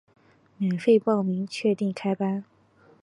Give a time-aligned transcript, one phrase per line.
[0.57, 2.43] 免费报名，确定开班